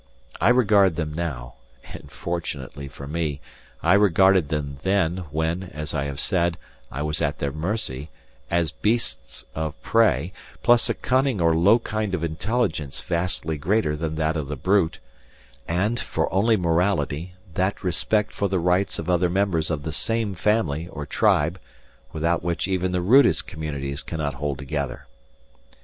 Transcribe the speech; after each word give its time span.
I 0.39 0.49
regard 0.49 0.95
them 0.95 1.13
now, 1.13 1.53
and, 1.93 2.09
fortunately 2.11 2.87
for 2.87 3.05
me, 3.05 3.39
I 3.83 3.93
regarded 3.93 4.49
them 4.49 4.77
then, 4.81 5.25
when, 5.29 5.61
as 5.75 5.93
I 5.93 6.05
have 6.05 6.19
said, 6.19 6.57
I 6.91 7.03
was 7.03 7.21
at 7.21 7.37
their 7.37 7.51
mercy, 7.51 8.09
as 8.49 8.71
beasts 8.71 9.45
of 9.53 9.79
prey, 9.83 10.33
plus 10.63 10.89
a 10.89 10.95
cunning 10.95 11.39
or 11.39 11.55
low 11.55 11.77
kind 11.77 12.15
of 12.15 12.23
intelligence 12.23 12.99
vastly 13.01 13.59
greater 13.59 13.95
than 13.95 14.15
that 14.15 14.35
of 14.35 14.47
the 14.47 14.55
brute; 14.55 14.97
and, 15.67 15.99
for 15.99 16.33
only 16.33 16.57
morality, 16.57 17.35
that 17.53 17.83
respect 17.83 18.31
for 18.31 18.47
the 18.47 18.57
rights 18.57 18.97
of 18.97 19.07
other 19.07 19.29
members 19.29 19.69
of 19.69 19.83
the 19.83 19.93
same 19.93 20.33
family, 20.33 20.87
or 20.87 21.05
tribe, 21.05 21.59
without 22.11 22.41
which 22.41 22.67
even 22.67 22.91
the 22.91 23.01
rudest 23.01 23.45
communities 23.45 24.01
cannot 24.01 24.33
hold 24.33 24.57
together. 24.57 25.05